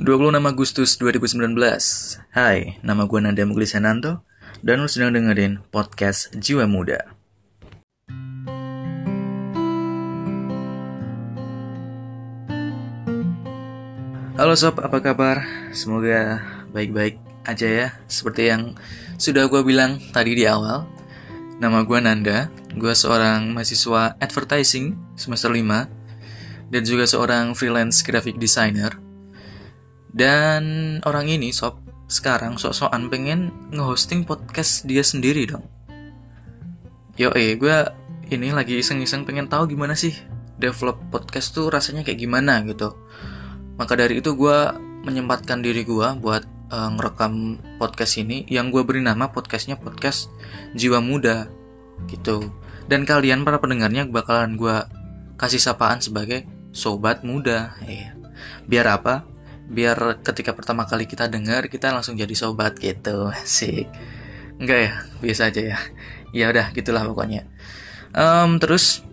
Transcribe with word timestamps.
26 0.00 0.32
Agustus 0.48 0.96
2019 0.96 1.60
Hai, 2.32 2.80
nama 2.80 3.04
gue 3.04 3.20
Nanda 3.20 3.44
Muglisananto 3.44 4.24
Dan 4.64 4.80
lu 4.80 4.88
sedang 4.88 5.12
dengerin 5.12 5.60
podcast 5.68 6.32
Jiwa 6.40 6.64
Muda. 6.64 7.04
Halo 14.40 14.56
sob, 14.56 14.80
apa 14.80 15.04
kabar? 15.04 15.44
Semoga 15.76 16.48
baik-baik 16.72 17.20
aja 17.44 17.68
ya 17.68 17.88
Seperti 18.08 18.48
yang 18.48 18.80
sudah 19.20 19.52
gue 19.52 19.60
bilang 19.60 20.00
tadi 20.16 20.32
di 20.32 20.48
awal. 20.48 20.88
Nama 21.60 21.84
gue 21.84 21.98
Nanda 22.00 22.48
Gue 22.72 22.96
seorang 22.96 23.52
mahasiswa 23.52 24.16
advertising 24.16 24.96
semester 25.12 25.52
5 25.52 26.72
Dan 26.72 26.82
juga 26.88 27.04
seorang 27.04 27.52
freelance 27.52 28.00
graphic 28.00 28.40
designer 28.40 29.09
dan 30.10 30.98
orang 31.06 31.30
ini 31.30 31.54
sob 31.54 31.78
sekarang 32.10 32.58
sok-sokan 32.58 33.06
pengen 33.06 33.54
ngehosting 33.70 34.26
podcast 34.26 34.82
dia 34.82 35.06
sendiri 35.06 35.46
dong. 35.46 35.62
Yo 37.14 37.30
eh 37.38 37.54
gue 37.54 37.76
ini 38.34 38.50
lagi 38.50 38.82
iseng-iseng 38.82 39.22
pengen 39.22 39.46
tahu 39.46 39.70
gimana 39.70 39.94
sih 39.94 40.14
develop 40.58 40.98
podcast 41.14 41.54
tuh 41.54 41.70
rasanya 41.70 42.02
kayak 42.02 42.18
gimana 42.18 42.66
gitu. 42.66 42.98
Maka 43.78 43.94
dari 43.94 44.18
itu 44.18 44.34
gue 44.34 44.58
menyempatkan 45.06 45.62
diri 45.62 45.86
gue 45.86 46.08
buat 46.18 46.42
uh, 46.74 46.90
ngerekam 46.98 47.62
podcast 47.78 48.18
ini 48.18 48.44
yang 48.50 48.74
gue 48.74 48.82
beri 48.82 49.00
nama 49.00 49.30
podcastnya 49.30 49.78
podcast 49.78 50.28
jiwa 50.74 50.98
muda 50.98 51.46
gitu. 52.10 52.42
Dan 52.90 53.06
kalian 53.06 53.46
para 53.46 53.62
pendengarnya 53.62 54.10
bakalan 54.10 54.58
gue 54.58 54.76
kasih 55.38 55.62
sapaan 55.62 56.02
sebagai 56.02 56.42
sobat 56.74 57.22
muda. 57.22 57.78
Eh, 57.86 58.10
biar 58.66 58.98
apa? 58.98 59.29
Biar 59.70 60.18
ketika 60.26 60.50
pertama 60.50 60.82
kali 60.82 61.06
kita 61.06 61.30
dengar 61.30 61.70
kita 61.70 61.94
langsung 61.94 62.18
jadi 62.18 62.34
sobat 62.34 62.76
gitu. 62.82 63.30
Sih 63.46 63.86
enggak 64.58 64.78
ya? 64.82 64.92
Biasa 65.22 65.42
aja 65.54 65.62
ya? 65.62 65.78
Ya 66.34 66.50
udah 66.50 66.74
gitulah 66.74 67.06
pokoknya. 67.06 67.46
Um, 68.10 68.58
terus 68.58 69.06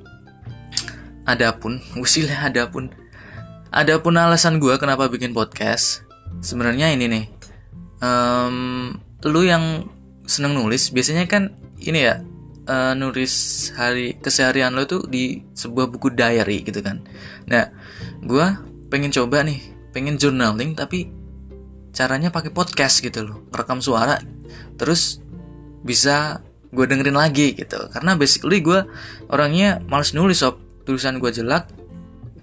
adapun 1.30 1.80
usilah 2.04 2.50
adapun. 2.50 2.90
Adapun 3.70 4.18
alasan 4.18 4.58
gue 4.58 4.74
kenapa 4.82 5.06
bikin 5.06 5.38
podcast 5.38 6.02
sebenarnya 6.42 6.90
ini 6.98 7.06
nih. 7.06 7.26
Um, 8.02 8.98
lu 9.22 9.46
yang 9.46 9.86
seneng 10.26 10.58
nulis 10.58 10.90
biasanya 10.94 11.26
kan 11.30 11.54
ini 11.82 12.06
ya 12.06 12.22
uh, 12.68 12.94
nulis 12.98 13.34
hari 13.74 14.18
keseharian 14.20 14.76
lo 14.76 14.86
tuh 14.86 15.06
di 15.06 15.42
sebuah 15.54 15.94
buku 15.94 16.18
diary 16.18 16.66
gitu 16.66 16.82
kan. 16.82 17.06
Nah 17.46 17.70
gue 18.26 18.46
pengen 18.90 19.14
coba 19.14 19.44
nih 19.44 19.77
pengen 19.92 20.20
journaling 20.20 20.76
tapi 20.76 21.10
caranya 21.92 22.30
pakai 22.30 22.52
podcast 22.54 23.02
gitu 23.02 23.26
loh. 23.26 23.38
Rekam 23.54 23.82
suara 23.82 24.20
terus 24.78 25.20
bisa 25.82 26.44
gue 26.70 26.86
dengerin 26.86 27.18
lagi 27.18 27.56
gitu. 27.56 27.90
Karena 27.90 28.18
basically 28.20 28.60
gue 28.62 28.86
orangnya 29.32 29.82
males 29.88 30.12
nulis 30.12 30.42
sob. 30.44 30.60
Tulisan 30.88 31.20
gue 31.20 31.28
jelek 31.28 31.68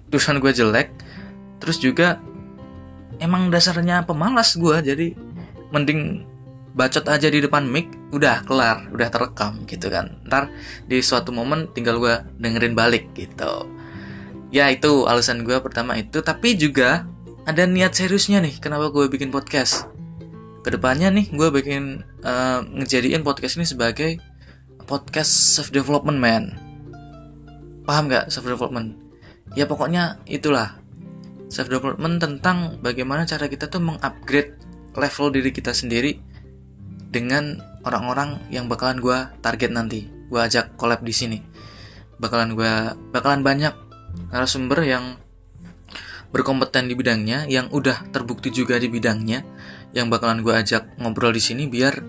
tulisan 0.09 0.39
gue 0.39 0.51
jelek 0.53 0.95
terus 1.59 1.81
juga 1.81 2.21
emang 3.17 3.51
dasarnya 3.51 4.07
pemalas 4.07 4.55
gue 4.55 4.77
jadi 4.79 5.07
mending 5.75 6.23
bacot 6.75 7.07
aja 7.07 7.31
di 7.31 7.39
depan 7.39 7.63
mic 7.67 7.91
udah 8.11 8.43
kelar 8.47 8.87
udah 8.91 9.07
terekam 9.11 9.63
gitu 9.67 9.91
kan. 9.91 10.19
Ntar 10.27 10.51
di 10.87 10.99
suatu 10.99 11.35
momen 11.35 11.71
tinggal 11.71 11.99
gue 11.99 12.15
dengerin 12.39 12.75
balik 12.75 13.11
gitu. 13.15 13.67
Ya 14.55 14.71
itu 14.71 15.03
alasan 15.03 15.43
gue 15.43 15.59
pertama 15.59 15.99
itu. 15.99 16.23
Tapi 16.23 16.55
juga 16.55 17.03
ada 17.45 17.69
niat 17.69 17.93
seriusnya 17.93 18.41
nih 18.41 18.57
kenapa 18.57 18.89
gue 18.89 19.05
bikin 19.05 19.29
podcast? 19.29 19.85
Ke 20.65 20.73
depannya 20.73 21.13
nih 21.13 21.29
gue 21.29 21.49
bikin 21.53 22.01
uh, 22.25 22.65
ngejadiin 22.65 23.21
podcast 23.21 23.61
ini 23.61 23.69
sebagai 23.69 24.17
podcast 24.89 25.29
self 25.29 25.69
development 25.69 26.17
man. 26.17 26.57
Paham 27.85 28.09
gak 28.09 28.33
self 28.33 28.49
development 28.49 28.97
ya 29.53 29.69
pokoknya 29.69 30.25
itulah. 30.25 30.81
Self 31.53 31.69
development 31.69 32.17
tentang 32.17 32.81
bagaimana 32.81 33.29
cara 33.29 33.45
kita 33.45 33.69
tuh 33.69 33.77
mengupgrade 33.77 34.57
level 34.97 35.29
diri 35.29 35.53
kita 35.53 35.69
sendiri 35.69 36.17
dengan 37.13 37.61
orang-orang 37.85 38.41
yang 38.49 38.65
bakalan 38.65 38.97
gue 38.97 39.17
target 39.45 39.69
nanti. 39.69 40.09
Gue 40.33 40.41
ajak 40.41 40.73
collab 40.81 41.05
di 41.05 41.13
sini. 41.13 41.37
Bakalan 42.17 42.57
gue 42.57 42.73
bakalan 43.13 43.45
banyak 43.45 43.77
narasumber 44.33 44.81
yang 44.81 45.21
berkompeten 46.35 46.91
di 46.91 46.99
bidangnya, 46.99 47.47
yang 47.47 47.71
udah 47.71 48.11
terbukti 48.11 48.51
juga 48.51 48.75
di 48.75 48.91
bidangnya, 48.91 49.47
yang 49.95 50.11
bakalan 50.11 50.43
gue 50.43 50.51
ajak 50.51 50.99
ngobrol 50.99 51.31
di 51.31 51.39
sini 51.39 51.71
biar 51.71 52.03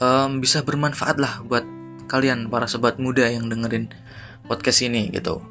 um, 0.00 0.40
bisa 0.40 0.64
bermanfaat 0.64 1.20
lah 1.20 1.44
buat 1.44 1.60
kalian 2.08 2.48
para 2.48 2.64
sobat 2.64 2.96
muda 2.96 3.28
yang 3.28 3.52
dengerin 3.52 3.92
podcast 4.48 4.80
ini 4.88 5.12
gitu. 5.12 5.44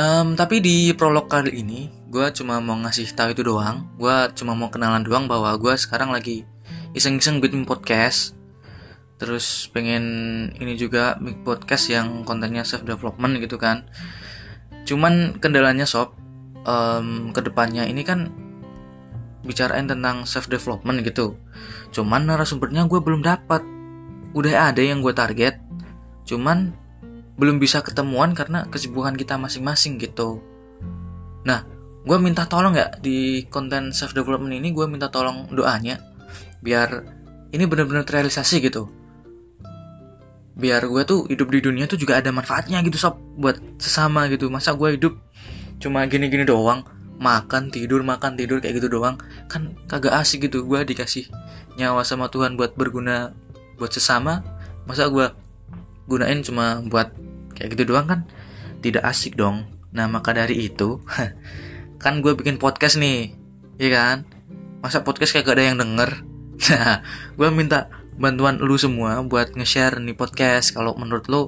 Um, 0.00 0.32
tapi 0.32 0.64
di 0.64 0.96
prolog 0.96 1.28
kali 1.28 1.60
ini, 1.60 1.92
gue 2.08 2.24
cuma 2.32 2.56
mau 2.58 2.80
ngasih 2.80 3.12
tahu 3.12 3.36
itu 3.36 3.44
doang. 3.44 3.84
Gue 4.00 4.16
cuma 4.32 4.56
mau 4.56 4.72
kenalan 4.72 5.04
doang 5.04 5.28
bahwa 5.28 5.52
gue 5.60 5.76
sekarang 5.76 6.08
lagi 6.08 6.48
iseng-iseng 6.96 7.44
bikin 7.44 7.68
podcast. 7.68 8.32
Terus 9.20 9.68
pengen 9.70 10.04
ini 10.56 10.74
juga 10.80 11.20
bikin 11.20 11.44
podcast 11.44 11.92
yang 11.92 12.24
kontennya 12.24 12.64
self 12.64 12.82
development 12.82 13.38
gitu 13.44 13.60
kan 13.60 13.84
cuman 14.84 15.36
kendalanya 15.40 15.88
sob 15.88 16.12
um, 16.68 17.32
ke 17.32 17.40
depannya 17.40 17.88
ini 17.88 18.04
kan 18.04 18.32
bicarain 19.44 19.84
tentang 19.84 20.24
self 20.24 20.48
development 20.48 21.04
gitu. 21.04 21.36
Cuman 21.92 22.24
narasumbernya 22.28 22.88
gue 22.88 23.00
belum 23.00 23.20
dapat 23.20 23.60
udah 24.32 24.72
ada 24.72 24.80
yang 24.80 25.04
gue 25.04 25.12
target. 25.12 25.60
Cuman 26.24 26.72
belum 27.36 27.60
bisa 27.60 27.84
ketemuan 27.84 28.32
karena 28.32 28.64
kesibukan 28.72 29.12
kita 29.14 29.36
masing-masing 29.36 30.00
gitu. 30.00 30.40
Nah 31.44 31.74
gue 32.04 32.16
minta 32.20 32.44
tolong 32.44 32.76
ya 32.76 32.92
di 33.00 33.48
konten 33.48 33.92
self 33.92 34.12
development 34.12 34.52
ini 34.52 34.76
gue 34.76 34.84
minta 34.84 35.08
tolong 35.08 35.48
doanya 35.48 36.00
biar 36.60 37.00
ini 37.52 37.64
benar-benar 37.64 38.04
terrealisasi 38.04 38.60
gitu 38.60 38.92
biar 40.54 40.86
gue 40.86 41.02
tuh 41.02 41.26
hidup 41.26 41.50
di 41.50 41.58
dunia 41.58 41.90
tuh 41.90 41.98
juga 41.98 42.22
ada 42.22 42.30
manfaatnya 42.30 42.78
gitu 42.86 42.94
sob 42.98 43.18
buat 43.38 43.58
sesama 43.78 44.30
gitu. 44.30 44.46
Masa 44.50 44.74
gue 44.78 44.94
hidup 44.94 45.18
cuma 45.82 46.06
gini-gini 46.06 46.46
doang 46.46 46.86
makan 47.14 47.70
tidur 47.70 48.02
makan 48.02 48.34
tidur 48.34 48.58
kayak 48.58 48.78
gitu 48.82 48.98
doang 48.98 49.18
kan 49.50 49.74
kagak 49.90 50.14
asik 50.14 50.46
gitu. 50.46 50.62
Gue 50.62 50.86
dikasih 50.86 51.26
nyawa 51.74 52.06
sama 52.06 52.30
Tuhan 52.30 52.54
buat 52.54 52.78
berguna 52.78 53.34
buat 53.74 53.90
sesama 53.90 54.46
masa 54.86 55.10
gue 55.10 55.26
gunain 56.06 56.38
cuma 56.46 56.78
buat 56.86 57.10
kayak 57.58 57.74
gitu 57.74 57.94
doang 57.94 58.06
kan? 58.06 58.20
Tidak 58.78 59.02
asik 59.02 59.34
dong. 59.34 59.66
Nah 59.90 60.06
maka 60.06 60.30
dari 60.30 60.70
itu 60.70 61.02
kan 62.02 62.22
gue 62.22 62.32
bikin 62.38 62.62
podcast 62.62 63.02
nih 63.02 63.34
ya 63.82 63.90
kan? 63.90 64.16
Masa 64.78 65.02
podcast 65.02 65.34
kayak 65.34 65.50
gak 65.50 65.56
ada 65.58 65.64
yang 65.74 65.78
denger? 65.82 66.10
Nah 66.70 67.02
gue 67.34 67.48
minta 67.50 67.90
bantuan 68.14 68.62
lu 68.62 68.78
semua 68.78 69.18
buat 69.26 69.54
nge-share 69.54 69.98
nih 69.98 70.14
podcast. 70.14 70.74
Kalau 70.74 70.94
menurut 70.94 71.26
lu 71.26 71.42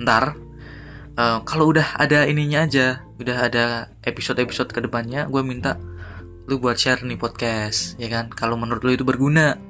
ntar 0.00 0.38
uh, 1.18 1.42
kalau 1.42 1.74
udah 1.74 1.98
ada 1.98 2.24
ininya 2.24 2.64
aja 2.64 3.02
udah 3.18 3.50
ada 3.50 3.64
episode-episode 4.06 4.70
ke 4.70 4.78
depannya 4.78 5.26
gue 5.26 5.42
minta 5.42 5.74
lu 6.48 6.62
buat 6.62 6.78
share 6.80 7.04
nih 7.04 7.20
podcast 7.20 8.00
ya 8.00 8.08
kan? 8.08 8.32
Kalau 8.32 8.56
menurut 8.56 8.80
lu 8.86 8.96
itu 8.96 9.04
berguna. 9.04 9.60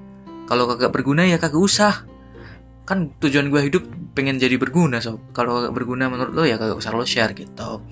Kalau 0.47 0.65
kagak 0.71 0.95
berguna 0.95 1.27
ya 1.27 1.37
kagak 1.43 1.59
usah. 1.59 2.07
Kan 2.87 3.13
tujuan 3.21 3.51
gue 3.53 3.61
hidup 3.69 3.85
pengen 4.15 4.39
jadi 4.39 4.55
berguna 4.57 5.03
sob. 5.03 5.19
Kalau 5.35 5.59
kagak 5.59 5.75
berguna 5.75 6.07
menurut 6.07 6.33
lo 6.33 6.47
ya 6.47 6.55
kagak 6.55 6.79
usah 6.79 6.95
lo 6.95 7.03
share 7.03 7.35
gitu. 7.35 7.83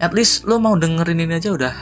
At 0.00 0.14
least 0.16 0.46
lo 0.46 0.62
mau 0.62 0.78
dengerin 0.78 1.18
ini 1.18 1.36
aja 1.36 1.50
udah. 1.50 1.74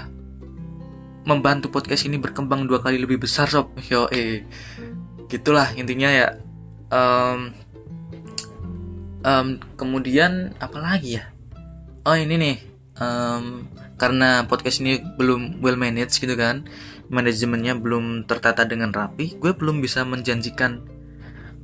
Membantu 1.28 1.68
podcast 1.68 2.08
ini 2.08 2.16
berkembang 2.16 2.64
dua 2.64 2.80
kali 2.80 2.96
lebih 2.96 3.20
besar 3.20 3.52
sob. 3.52 3.76
Yo 3.92 4.08
eh 4.08 4.48
gitulah 5.28 5.70
intinya 5.76 6.08
ya. 6.08 6.28
Um, 6.88 7.52
um, 9.22 9.48
kemudian 9.76 10.56
apa 10.58 10.78
lagi 10.80 11.20
ya? 11.20 11.24
Oh 12.08 12.16
ini 12.16 12.34
nih. 12.36 12.56
Um, 12.98 13.70
karena 13.98 14.46
podcast 14.46 14.82
ini 14.82 14.98
belum 15.20 15.60
well 15.60 15.76
managed 15.76 16.18
gitu 16.18 16.34
kan. 16.34 16.64
Manajemennya 17.08 17.76
belum 17.76 18.28
tertata 18.28 18.68
dengan 18.68 18.92
rapi 18.92 19.40
gue 19.40 19.56
belum 19.56 19.80
bisa 19.80 20.04
menjanjikan 20.04 20.84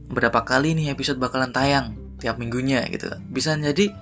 berapa 0.09 0.41
kali 0.45 0.73
nih 0.73 0.93
episode 0.97 1.21
bakalan 1.21 1.53
tayang 1.53 1.97
tiap 2.21 2.41
minggunya 2.41 2.85
gitu. 2.89 3.13
Bisa 3.29 3.57
jadi 3.57 3.93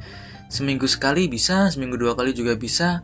seminggu 0.52 0.84
sekali 0.84 1.26
bisa 1.32 1.72
seminggu 1.72 1.96
dua 1.96 2.12
kali 2.12 2.36
juga 2.36 2.54
bisa 2.54 3.00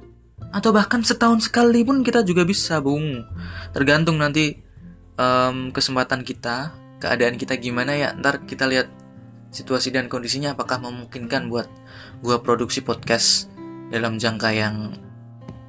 atau 0.52 0.70
bahkan 0.70 1.02
setahun 1.02 1.48
sekali 1.48 1.82
pun 1.82 2.00
kita 2.06 2.22
juga 2.22 2.44
bisa 2.46 2.78
bung. 2.78 3.24
Tergantung 3.74 4.20
nanti 4.20 4.67
um, 5.18 5.74
kesempatan 5.74 6.22
kita, 6.22 6.72
keadaan 7.02 7.36
kita 7.36 7.58
gimana 7.58 7.92
ya. 7.98 8.14
Ntar 8.16 8.46
kita 8.46 8.64
lihat 8.70 8.88
situasi 9.50 9.92
dan 9.92 10.06
kondisinya 10.06 10.54
apakah 10.54 10.80
memungkinkan 10.80 11.50
buat 11.50 11.68
gua 12.22 12.40
produksi 12.40 12.80
podcast 12.80 13.50
dalam 13.92 14.16
jangka 14.16 14.48
yang 14.54 14.96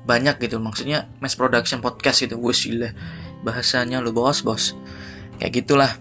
banyak 0.06 0.40
gitu. 0.40 0.62
Maksudnya 0.62 1.10
mass 1.20 1.36
production 1.36 1.82
podcast 1.84 2.24
gitu. 2.24 2.40
Sih 2.54 2.78
bahasanya 3.44 4.00
lu 4.00 4.14
bos 4.14 4.46
bos. 4.46 4.78
Kayak 5.42 5.66
gitulah. 5.66 5.92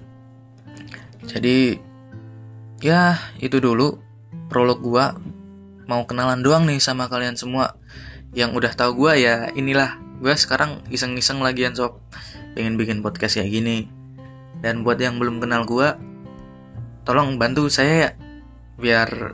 Jadi 1.28 1.80
ya 2.84 3.18
itu 3.42 3.58
dulu 3.58 3.98
prolog 4.52 4.78
gua. 4.84 5.16
Mau 5.88 6.04
kenalan 6.04 6.44
doang 6.44 6.68
nih 6.68 6.84
sama 6.84 7.08
kalian 7.08 7.32
semua 7.32 7.72
yang 8.36 8.52
udah 8.52 8.76
tahu 8.76 9.08
gua 9.08 9.16
ya 9.16 9.48
inilah. 9.56 9.96
Gue 10.18 10.34
sekarang 10.34 10.82
iseng-iseng 10.90 11.38
lagian 11.38 11.78
sob 11.78 12.02
pengen 12.56 12.80
bikin 12.80 13.04
podcast 13.04 13.40
kayak 13.40 13.50
gini. 13.52 13.90
Dan 14.62 14.82
buat 14.86 14.98
yang 14.98 15.18
belum 15.18 15.42
kenal 15.42 15.66
gua 15.68 15.98
tolong 17.08 17.40
bantu 17.40 17.72
saya 17.72 17.94
ya 17.96 18.10
biar 18.76 19.32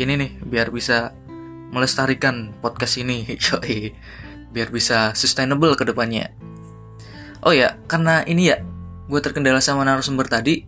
ini 0.00 0.12
nih 0.18 0.30
biar 0.42 0.74
bisa 0.74 1.14
melestarikan 1.72 2.52
podcast 2.60 3.00
ini 3.00 3.24
yoi. 3.50 3.94
Biar 4.52 4.68
bisa 4.68 5.16
sustainable 5.16 5.72
ke 5.78 5.88
depannya. 5.88 6.28
Oh 7.42 7.56
ya 7.56 7.80
karena 7.88 8.22
ini 8.28 8.52
ya 8.52 8.62
gue 9.10 9.20
terkendala 9.20 9.58
sama 9.58 9.82
narasumber 9.82 10.30
tadi 10.30 10.64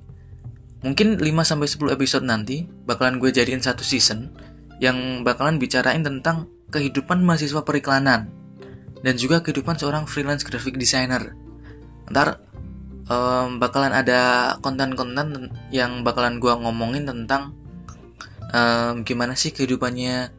mungkin 0.85 1.17
5-10 1.17 1.96
episode 1.96 2.29
nanti 2.29 2.69
bakalan 2.85 3.17
gue 3.17 3.32
jadiin 3.32 3.62
satu 3.62 3.81
season 3.81 4.35
yang 4.82 5.25
bakalan 5.25 5.56
bicarain 5.56 6.05
tentang 6.05 6.50
kehidupan 6.69 7.25
mahasiswa 7.25 7.64
periklanan 7.64 8.29
dan 9.00 9.14
juga 9.17 9.41
kehidupan 9.41 9.81
seorang 9.81 10.05
freelance 10.05 10.44
graphic 10.44 10.76
designer 10.76 11.32
ntar 12.10 12.40
um, 13.08 13.56
bakalan 13.60 13.92
ada 13.92 14.54
konten-konten 14.60 15.52
yang 15.72 16.04
bakalan 16.04 16.40
gue 16.40 16.52
ngomongin 16.52 17.04
tentang 17.08 17.56
um, 18.52 19.04
gimana 19.04 19.36
sih 19.36 19.52
kehidupannya 19.52 20.32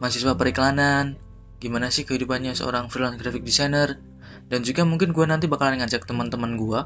mahasiswa 0.00 0.32
periklanan, 0.36 1.20
gimana 1.60 1.92
sih 1.92 2.08
kehidupannya 2.08 2.56
seorang 2.56 2.88
freelance 2.88 3.20
graphic 3.20 3.44
designer, 3.44 4.00
dan 4.48 4.64
juga 4.64 4.88
mungkin 4.88 5.12
gue 5.12 5.24
nanti 5.28 5.44
bakalan 5.44 5.76
ngajak 5.80 6.08
teman-teman 6.08 6.56
gue 6.56 6.80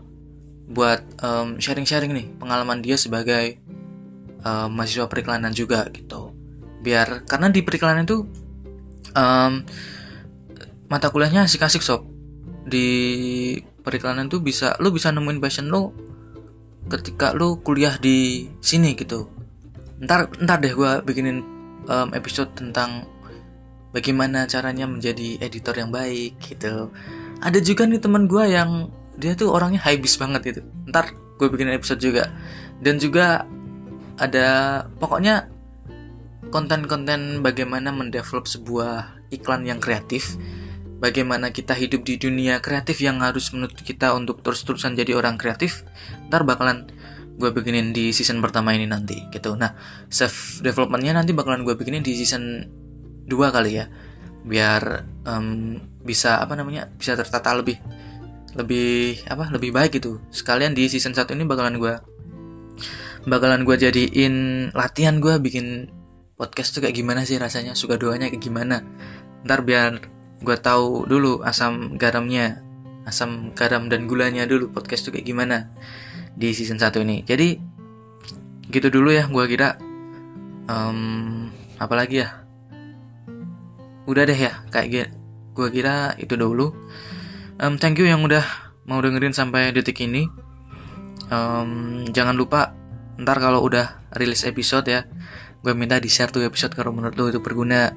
buat 0.65 1.05
um, 1.23 1.61
sharing-sharing 1.61 2.11
nih 2.11 2.27
pengalaman 2.41 2.81
dia 2.81 2.99
sebagai 2.99 3.61
um, 4.43 4.69
mahasiswa 4.75 5.07
periklanan 5.07 5.55
juga 5.55 5.87
gitu. 5.95 6.35
Biar 6.83 7.23
karena 7.25 7.49
di 7.49 7.61
periklanan 7.63 8.03
itu 8.05 8.27
um, 9.15 9.63
mata 10.91 11.09
kuliahnya 11.09 11.47
asik-asik 11.47 11.81
sob. 11.81 12.05
Di 12.65 12.89
periklanan 13.85 14.33
tuh 14.33 14.41
bisa 14.41 14.75
lu 14.81 14.91
bisa 14.91 15.13
nemuin 15.13 15.39
passion 15.39 15.69
lo 15.69 15.93
ketika 16.89 17.37
lu 17.37 17.61
kuliah 17.61 18.01
di 18.01 18.49
sini 18.59 18.97
gitu. 18.97 19.29
Ntar 20.01 20.33
ntar 20.41 20.59
deh 20.59 20.73
gue 20.73 21.05
bikinin 21.05 21.39
um, 21.87 22.09
episode 22.17 22.53
tentang 22.57 23.05
bagaimana 23.95 24.49
caranya 24.51 24.89
menjadi 24.89 25.39
editor 25.39 25.77
yang 25.77 25.93
baik 25.93 26.41
gitu. 26.43 26.91
Ada 27.45 27.61
juga 27.61 27.85
nih 27.85 28.01
teman 28.01 28.25
gue 28.25 28.45
yang 28.49 28.89
dia 29.15 29.39
tuh 29.39 29.55
orangnya 29.55 29.79
high 29.85 30.01
bis 30.01 30.19
banget 30.19 30.43
gitu. 30.51 30.61
Ntar 30.91 31.15
gue 31.39 31.49
bikin 31.53 31.71
episode 31.71 32.01
juga. 32.03 32.33
Dan 32.83 32.99
juga 32.99 33.47
ada 34.19 34.83
pokoknya 34.99 35.49
konten-konten 36.51 37.43
bagaimana 37.43 37.91
mendevelop 37.91 38.47
sebuah 38.47 39.25
iklan 39.31 39.67
yang 39.67 39.79
kreatif. 39.79 40.37
Bagaimana 41.05 41.53
kita 41.53 41.77
hidup 41.77 42.01
di 42.01 42.17
dunia 42.17 42.65
kreatif 42.65 43.05
yang 43.05 43.21
harus 43.21 43.53
menuntut 43.53 43.85
kita 43.85 44.17
untuk 44.17 44.41
terus-terusan 44.41 44.97
jadi 44.97 45.13
orang 45.13 45.37
kreatif. 45.37 45.85
Ntar 46.33 46.49
bakalan 46.49 46.89
gue 47.37 47.51
bikinin 47.53 47.93
di 47.93 48.09
season 48.17 48.41
pertama 48.41 48.73
ini 48.73 48.89
nanti 48.89 49.21
gitu. 49.29 49.53
Nah 49.53 49.77
self 50.09 50.65
developmentnya 50.65 51.21
nanti 51.21 51.37
bakalan 51.37 51.61
gue 51.61 51.77
bikinin 51.77 52.01
di 52.01 52.17
season 52.17 52.65
2 53.29 53.29
kali 53.29 53.85
ya. 53.85 53.85
Biar 54.49 55.05
um, 55.29 55.77
bisa 56.01 56.41
apa 56.41 56.57
namanya 56.57 56.89
bisa 56.97 57.13
tertata 57.13 57.53
lebih 57.53 57.77
lebih 58.57 59.29
apa 59.29 59.53
lebih 59.53 59.77
baik 59.77 60.01
gitu. 60.01 60.25
Sekalian 60.33 60.73
di 60.73 60.89
season 60.89 61.13
1 61.13 61.37
ini 61.37 61.45
bakalan 61.45 61.77
gue 61.77 61.95
bakalan 63.29 63.69
gue 63.69 63.77
jadiin 63.77 64.35
latihan 64.73 65.21
gue 65.21 65.37
bikin 65.37 65.93
podcast 66.41 66.73
tuh 66.73 66.89
kayak 66.89 66.97
gimana 66.97 67.29
sih 67.29 67.37
rasanya 67.37 67.77
suka 67.77 68.01
doanya 68.01 68.33
kayak 68.33 68.41
gimana. 68.41 68.81
Ntar 69.45 69.69
biar 69.69 70.14
gue 70.45 70.57
tahu 70.61 71.09
dulu 71.09 71.41
asam 71.43 71.97
garamnya 71.97 72.61
asam 73.05 73.53
garam 73.53 73.89
dan 73.93 74.09
gulanya 74.09 74.49
dulu 74.49 74.73
podcast 74.73 75.09
tuh 75.09 75.13
kayak 75.13 75.29
gimana 75.29 75.69
di 76.35 76.51
season 76.57 76.81
1 76.81 77.05
ini. 77.05 77.23
Jadi 77.23 77.57
gitu 78.69 78.89
dulu 78.89 79.13
ya 79.13 79.29
gue 79.29 79.45
kira. 79.49 79.77
Um, 80.65 81.53
apalagi 81.77 82.25
ya? 82.25 82.45
Udah 84.09 84.25
deh 84.25 84.37
ya 84.37 84.65
kayak 84.73 85.13
gue 85.55 85.69
kira 85.71 86.17
itu 86.17 86.35
dulu. 86.35 86.73
Um, 87.61 87.79
thank 87.79 88.01
you 88.01 88.09
yang 88.09 88.25
udah 88.25 88.43
mau 88.89 88.99
dengerin 89.05 89.37
sampai 89.37 89.71
detik 89.71 90.01
ini. 90.03 90.27
Um, 91.29 92.05
jangan 92.13 92.37
lupa 92.37 92.73
ntar 93.21 93.39
kalau 93.39 93.63
udah 93.63 94.05
rilis 94.19 94.43
episode 94.45 94.91
ya 94.91 95.07
gue 95.65 95.73
minta 95.73 95.97
di 95.97 96.13
share 96.13 96.29
tuh 96.29 96.45
episode 96.45 96.77
kalau 96.77 96.93
menurut 96.93 97.17
lo 97.17 97.29
itu 97.29 97.41
berguna. 97.41 97.93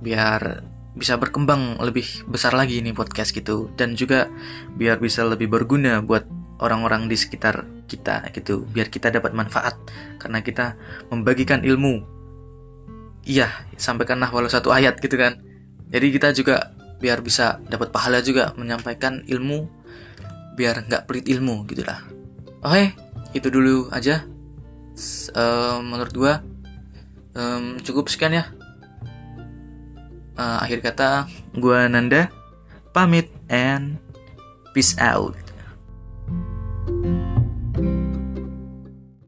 Biar 0.00 0.75
bisa 0.96 1.20
berkembang 1.20 1.76
lebih 1.78 2.26
besar 2.26 2.56
lagi 2.56 2.80
nih 2.80 2.96
podcast 2.96 3.36
gitu. 3.36 3.68
Dan 3.76 3.94
juga 3.94 4.26
biar 4.74 4.98
bisa 4.98 5.22
lebih 5.28 5.46
berguna 5.52 6.00
buat 6.00 6.24
orang-orang 6.58 7.06
di 7.06 7.14
sekitar 7.14 7.86
kita 7.86 8.32
gitu. 8.32 8.64
Biar 8.66 8.88
kita 8.88 9.12
dapat 9.12 9.36
manfaat. 9.36 9.76
Karena 10.16 10.40
kita 10.40 10.74
membagikan 11.12 11.62
ilmu. 11.62 12.16
Iya 13.26 13.50
sampaikanlah 13.76 14.32
walau 14.32 14.48
satu 14.48 14.72
ayat 14.72 14.98
gitu 14.98 15.20
kan. 15.20 15.38
Jadi 15.92 16.06
kita 16.10 16.32
juga 16.32 16.72
biar 16.96 17.20
bisa 17.20 17.60
dapat 17.68 17.92
pahala 17.92 18.24
juga 18.24 18.56
menyampaikan 18.56 19.22
ilmu. 19.28 19.68
Biar 20.56 20.88
nggak 20.88 21.04
pelit 21.04 21.28
ilmu 21.28 21.68
gitulah 21.68 22.16
oke 22.66 22.84
itu 23.36 23.48
dulu 23.48 23.86
aja. 23.94 24.26
Uh, 25.36 25.84
menurut 25.84 26.14
gua 26.16 26.34
um, 27.36 27.76
cukup 27.84 28.08
sekian 28.08 28.32
ya 28.32 28.48
uh, 30.36 30.62
akhir 30.62 30.84
kata 30.84 31.26
gua 31.56 31.88
Nanda 31.88 32.30
pamit 32.92 33.28
and 33.48 34.00
peace 34.72 34.96
out 35.00 35.45